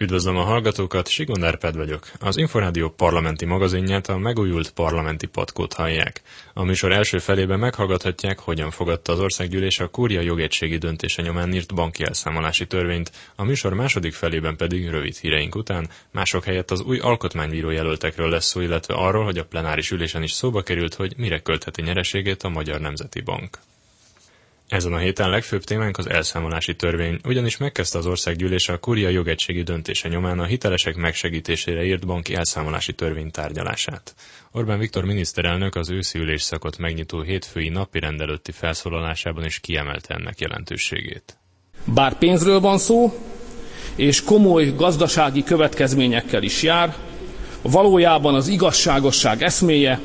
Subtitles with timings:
[0.00, 2.10] Üdvözlöm a hallgatókat, Sigon Árpád vagyok.
[2.20, 6.22] Az Inforádió parlamenti magazinját a megújult parlamenti patkót hallják.
[6.54, 11.74] A műsor első felében meghallgathatják, hogyan fogadta az országgyűlés a kúria jogegységi döntése nyomán írt
[11.74, 16.98] banki elszámolási törvényt, a műsor második felében pedig rövid híreink után mások helyett az új
[16.98, 21.38] alkotmánybíró jelöltekről lesz szó, illetve arról, hogy a plenáris ülésen is szóba került, hogy mire
[21.38, 23.58] költheti nyereségét a Magyar Nemzeti Bank.
[24.68, 29.62] Ezen a héten legfőbb témánk az elszámolási törvény, ugyanis megkezdte az országgyűlés a kuria jogegységi
[29.62, 34.14] döntése nyomán a hitelesek megsegítésére írt banki elszámolási törvény tárgyalását.
[34.52, 41.38] Orbán Viktor miniszterelnök az őszi ülésszakot megnyitó hétfői napi rendelőtti felszólalásában is kiemelte ennek jelentőségét.
[41.84, 43.12] Bár pénzről van szó,
[43.94, 46.94] és komoly gazdasági következményekkel is jár,
[47.62, 50.00] valójában az igazságosság eszméje,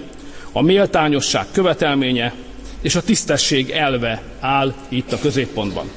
[0.52, 2.34] a méltányosság követelménye,
[2.84, 5.92] és a tisztesség elve áll itt a középpontban.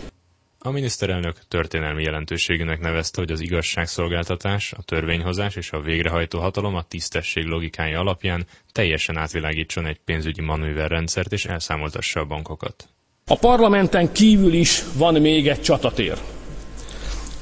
[0.59, 6.83] A miniszterelnök történelmi jelentőségűnek nevezte, hogy az igazságszolgáltatás, a törvényhozás és a végrehajtó hatalom a
[6.83, 12.89] tisztesség logikája alapján teljesen átvilágítson egy pénzügyi manőverrendszert és elszámoltassa a bankokat.
[13.27, 16.19] A parlamenten kívül is van még egy csatatér.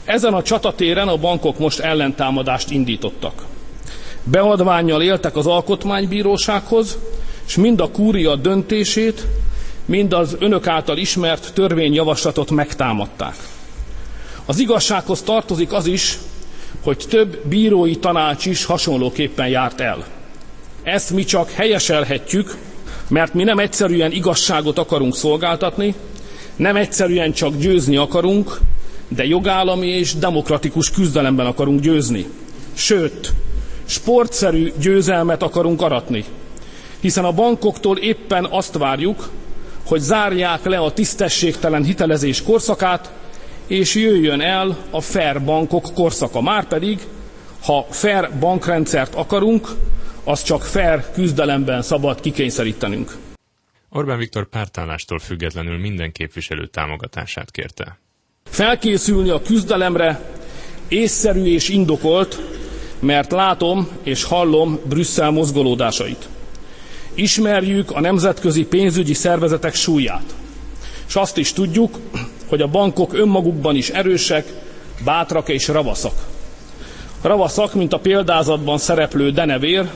[0.04, 3.44] Ezen a csatatéren a bankok most ellentámadást indítottak.
[4.24, 6.98] Beadványjal éltek az alkotmánybírósághoz,
[7.46, 9.26] és mind a kúria döntését,
[9.84, 13.34] mind az önök által ismert törvényjavaslatot megtámadták.
[14.46, 16.18] Az igazsághoz tartozik az is,
[16.82, 20.04] hogy több bírói tanács is hasonlóképpen járt el.
[20.82, 22.56] Ezt mi csak helyeselhetjük,
[23.08, 25.94] mert mi nem egyszerűen igazságot akarunk szolgáltatni,
[26.56, 28.58] nem egyszerűen csak győzni akarunk,
[29.08, 32.26] de jogállami és demokratikus küzdelemben akarunk győzni.
[32.74, 33.32] Sőt,
[33.84, 36.24] sportszerű győzelmet akarunk aratni
[37.04, 39.30] hiszen a bankoktól éppen azt várjuk,
[39.86, 43.12] hogy zárják le a tisztességtelen hitelezés korszakát,
[43.66, 46.40] és jöjjön el a fair bankok korszaka.
[46.40, 47.06] Márpedig,
[47.62, 49.68] ha fair bankrendszert akarunk,
[50.24, 53.16] az csak fair küzdelemben szabad kikényszerítenünk.
[53.90, 57.98] Orbán Viktor pártállástól függetlenül minden képviselő támogatását kérte.
[58.44, 60.20] Felkészülni a küzdelemre
[60.88, 62.40] észszerű és indokolt,
[63.00, 66.28] mert látom és hallom Brüsszel mozgolódásait.
[67.14, 70.34] Ismerjük a nemzetközi pénzügyi szervezetek súlyát.
[71.08, 71.98] És azt is tudjuk,
[72.48, 74.46] hogy a bankok önmagukban is erősek,
[75.04, 76.14] bátrak és ravaszak.
[77.22, 79.90] Ravaszak, mint a példázatban szereplő denevér,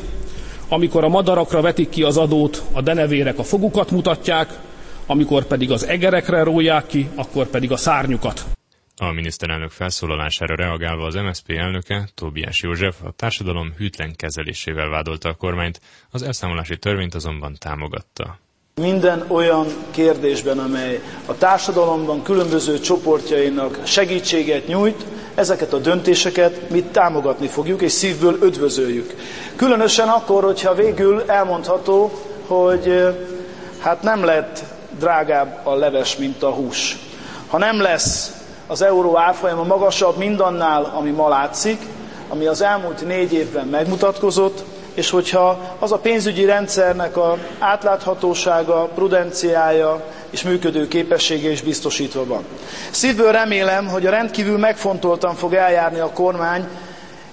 [0.68, 4.58] amikor a madarakra vetik ki az adót, a denevérek a fogukat mutatják,
[5.06, 8.57] amikor pedig az egerekre róják ki, akkor pedig a szárnyukat.
[9.00, 15.34] A miniszterelnök felszólalására reagálva az MSZP elnöke, Tóbiás József a társadalom hűtlen kezelésével vádolta a
[15.34, 18.38] kormányt, az elszámolási törvényt azonban támogatta.
[18.74, 25.04] Minden olyan kérdésben, amely a társadalomban különböző csoportjainak segítséget nyújt,
[25.34, 29.14] ezeket a döntéseket mi támogatni fogjuk, és szívből ödvözöljük.
[29.56, 32.12] Különösen akkor, hogyha végül elmondható,
[32.46, 33.02] hogy
[33.78, 34.64] hát nem lett
[34.98, 36.96] drágább a leves, mint a hús.
[37.46, 38.37] Ha nem lesz
[38.70, 41.82] az euró árfolyama magasabb mindannál, ami ma látszik,
[42.28, 44.64] ami az elmúlt négy évben megmutatkozott,
[44.94, 52.44] és hogyha az a pénzügyi rendszernek a átláthatósága, prudenciája és működő képessége is biztosítva van.
[52.90, 56.68] Szívből remélem, hogy a rendkívül megfontoltan fog eljárni a kormány,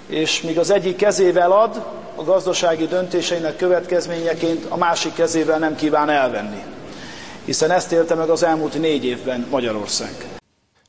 [0.07, 1.83] és míg az egyik kezével ad,
[2.15, 6.63] a gazdasági döntéseinek következményeként a másik kezével nem kíván elvenni.
[7.45, 10.34] Hiszen ezt élte meg az elmúlt négy évben Magyarország.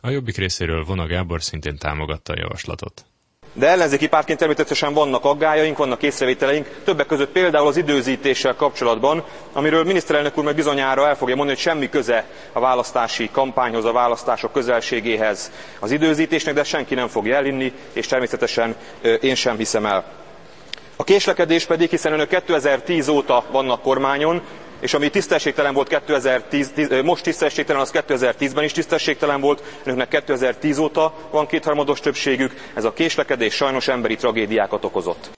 [0.07, 3.05] A jobbik részéről Vona Gábor szintén támogatta a javaslatot.
[3.53, 9.85] De ellenzéki pártként természetesen vannak aggájaink, vannak észrevételeink, többek között például az időzítéssel kapcsolatban, amiről
[9.85, 14.53] miniszterelnök úr meg bizonyára el fogja mondani, hogy semmi köze a választási kampányhoz, a választások
[14.53, 18.77] közelségéhez az időzítésnek, de senki nem fogja elinni, és természetesen
[19.21, 20.05] én sem hiszem el.
[20.97, 24.43] A késlekedés pedig, hiszen önök 2010 óta vannak kormányon,
[24.81, 26.73] és ami tisztességtelen volt 2010,
[27.05, 32.93] most tisztességtelen, az 2010-ben is tisztességtelen volt, önöknek 2010 óta van kétharmados többségük, ez a
[32.93, 35.31] késlekedés sajnos emberi tragédiákat okozott.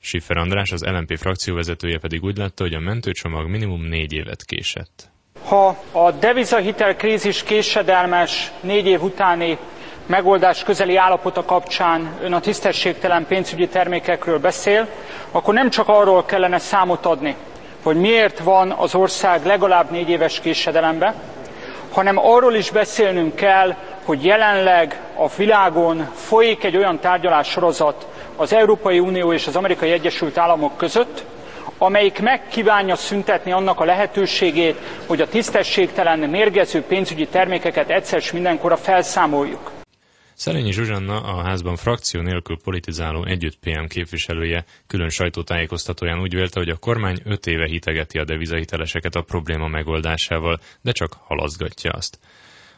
[0.00, 5.10] Siffer András, az LNP frakcióvezetője pedig úgy látta, hogy a mentőcsomag minimum négy évet késett.
[5.44, 9.58] Ha a devizahitel krízis késedelmes négy év utáni
[10.06, 14.88] megoldás közeli állapota kapcsán ön a tisztességtelen pénzügyi termékekről beszél,
[15.30, 17.36] akkor nem csak arról kellene számot adni,
[17.88, 21.14] hogy miért van az ország legalább négy éves késedelemben,
[21.92, 23.74] hanem arról is beszélnünk kell,
[24.04, 28.06] hogy jelenleg a világon folyik egy olyan tárgyalás sorozat
[28.36, 31.24] az Európai Unió és az Amerikai Egyesült Államok között,
[31.78, 38.76] amelyik megkívánja szüntetni annak a lehetőségét, hogy a tisztességtelen, mérgező pénzügyi termékeket egyszer s mindenkorra
[38.76, 39.77] felszámoljuk.
[40.38, 46.68] Szerényi Zsuzsanna, a házban frakció nélkül politizáló együtt PM képviselője külön sajtótájékoztatóján úgy vélte, hogy
[46.68, 52.18] a kormány öt éve hitegeti a devizahiteleseket a probléma megoldásával, de csak halaszgatja azt.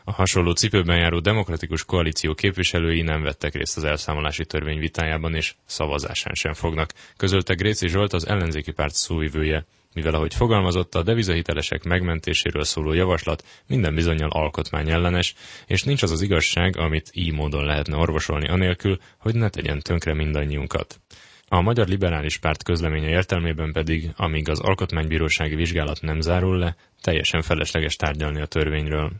[0.05, 5.55] A hasonló cipőben járó demokratikus koalíció képviselői nem vettek részt az elszámolási törvény vitájában, és
[5.67, 11.83] szavazásán sem fognak, közölte Gréci Zsolt az ellenzéki párt szóvivője mivel ahogy fogalmazott, a devizahitelesek
[11.85, 15.35] megmentéséről szóló javaslat minden bizonyal alkotmányellenes,
[15.67, 20.15] és nincs az az igazság, amit így módon lehetne orvosolni anélkül, hogy ne tegyen tönkre
[20.15, 21.01] mindannyiunkat.
[21.49, 27.43] A Magyar Liberális Párt közleménye értelmében pedig, amíg az alkotmánybírósági vizsgálat nem zárul le, teljesen
[27.43, 29.13] felesleges tárgyalni a törvényről.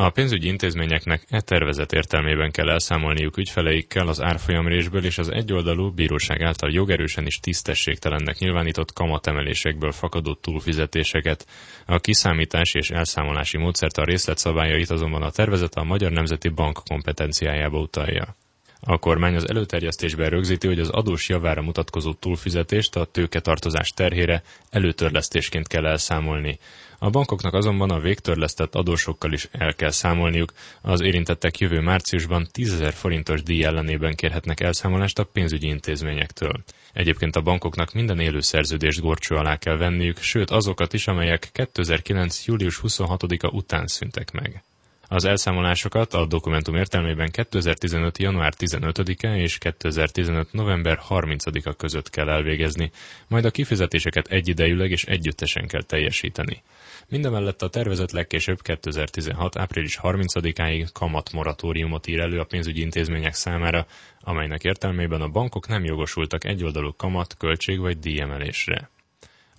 [0.00, 6.42] A pénzügyi intézményeknek e tervezet értelmében kell elszámolniuk ügyfeleikkel az árfolyamrésből és az egyoldalú bíróság
[6.42, 11.46] által jogerősen is tisztességtelennek nyilvánított kamatemelésekből fakadó túlfizetéseket.
[11.86, 17.78] A kiszámítási és elszámolási módszert a részletszabályait azonban a tervezet a Magyar Nemzeti Bank kompetenciájába
[17.78, 18.36] utalja.
[18.80, 25.66] A kormány az előterjesztésben rögzíti, hogy az adós javára mutatkozó túlfizetést a tőketartozás terhére előtörlesztésként
[25.66, 26.58] kell elszámolni.
[26.98, 30.52] A bankoknak azonban a végtörlesztett adósokkal is el kell számolniuk.
[30.82, 36.64] Az érintettek jövő márciusban 10 forintos díj ellenében kérhetnek elszámolást a pénzügyi intézményektől.
[36.92, 42.44] Egyébként a bankoknak minden élő szerződést gorcső alá kell venniük, sőt azokat is, amelyek 2009.
[42.46, 44.62] július 26-a után szüntek meg.
[45.10, 48.18] Az elszámolásokat a dokumentum értelmében 2015.
[48.18, 50.52] január 15-e és 2015.
[50.52, 52.90] november 30-a között kell elvégezni,
[53.28, 56.62] majd a kifizetéseket egyidejűleg és együttesen kell teljesíteni.
[57.08, 59.58] Mindemellett a tervezet legkésőbb 2016.
[59.58, 63.86] április 30-áig kamat moratóriumot ír elő a pénzügyi intézmények számára,
[64.20, 68.90] amelynek értelmében a bankok nem jogosultak egyoldalú kamat, költség vagy díjemelésre.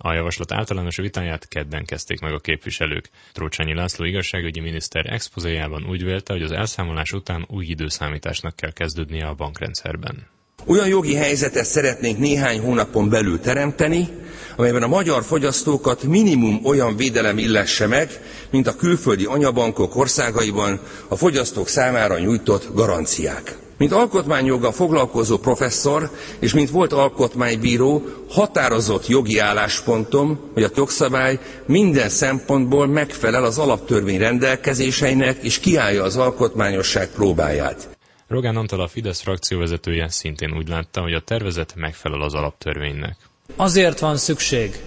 [0.02, 3.08] A javaslat általános vitáját kedden kezdték meg a képviselők.
[3.32, 9.26] Trócsányi László igazságügyi miniszter expozéjában úgy vélte, hogy az elszámolás után új időszámításnak kell kezdődnie
[9.26, 10.26] a bankrendszerben.
[10.66, 14.08] Olyan jogi helyzetet szeretnénk néhány hónapon belül teremteni,
[14.56, 18.10] amelyben a magyar fogyasztókat minimum olyan védelem illesse meg,
[18.50, 23.56] mint a külföldi anyabankok országaiban a fogyasztók számára nyújtott garanciák.
[23.80, 32.08] Mint alkotmányjoggal foglalkozó professzor, és mint volt alkotmánybíró, határozott jogi álláspontom, hogy a jogszabály minden
[32.08, 37.88] szempontból megfelel az alaptörvény rendelkezéseinek, és kiállja az alkotmányosság próbáját.
[38.28, 43.16] Rogán Antal a Fidesz frakcióvezetője szintén úgy látta, hogy a tervezet megfelel az alaptörvénynek.
[43.56, 44.80] Azért van szükség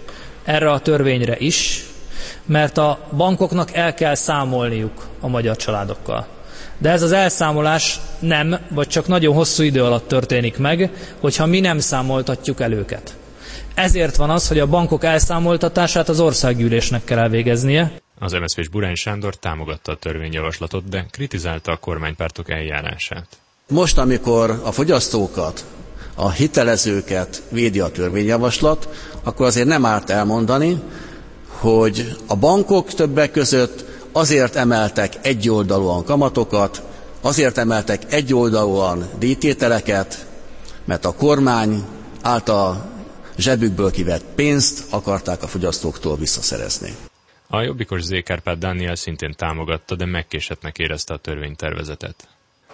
[0.44, 1.84] erre a törvényre is,
[2.46, 6.33] mert a bankoknak el kell számolniuk a magyar családokkal.
[6.78, 10.90] De ez az elszámolás nem, vagy csak nagyon hosszú idő alatt történik meg,
[11.20, 13.16] hogyha mi nem számoltatjuk el őket.
[13.74, 17.92] Ezért van az, hogy a bankok elszámoltatását az országgyűlésnek kell elvégeznie.
[18.20, 23.28] Az MSZP-s Burány Sándor támogatta a törvényjavaslatot, de kritizálta a kormánypártok eljárását.
[23.68, 25.66] Most, amikor a fogyasztókat,
[26.16, 28.90] a hitelezőket védi a törvényjavaslat,
[29.24, 30.82] akkor azért nem árt elmondani,
[31.48, 36.82] hogy a bankok többek között azért emeltek egyoldalúan kamatokat,
[37.22, 40.28] azért emeltek egyoldalúan díjtételeket,
[40.86, 41.84] mert a kormány
[42.22, 42.92] által
[43.38, 46.96] zsebükből kivett pénzt akarták a fogyasztóktól visszaszerezni.
[47.48, 52.28] A jobbikos Zékárpát Dániel szintén támogatta, de megkésetnek érezte a törvénytervezetet.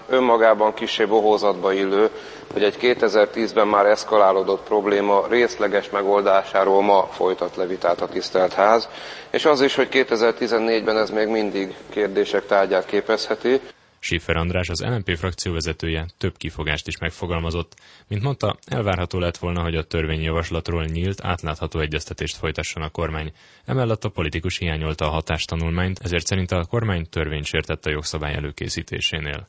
[0.10, 2.10] Önmagában kisé bohózatba illő,
[2.54, 8.90] hogy egy 2010-ben már eszkalálódott probléma részleges megoldásáról ma folytat le vitát a tisztelt ház,
[9.30, 13.60] és az is, hogy 2014-ben ez még mindig kérdések tárgyát képezheti.
[14.02, 17.74] Schiffer András, az LNP frakció vezetője több kifogást is megfogalmazott.
[18.08, 23.32] Mint mondta, elvárható lett volna, hogy a törvényjavaslatról nyílt, átlátható egyeztetést folytasson a kormány.
[23.66, 29.48] Emellett a politikus hiányolta a hatástanulmányt, ezért szerint a kormány törvényt sértett a jogszabály előkészítésénél.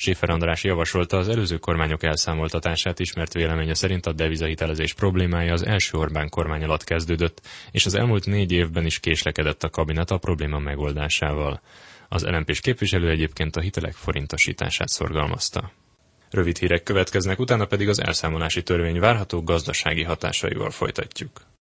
[0.00, 5.66] Schiffer András javasolta az előző kormányok elszámoltatását is, mert véleménye szerint a devizahitelezés problémája az
[5.66, 7.40] első Orbán kormány alatt kezdődött,
[7.70, 11.60] és az elmúlt négy évben is késlekedett a kabinet a probléma megoldásával.
[12.08, 15.72] Az lmp képviselő egyébként a hitelek forintosítását szorgalmazta.
[16.30, 21.48] Rövid hírek következnek, utána pedig az elszámolási törvény várható gazdasági hatásaival folytatjuk.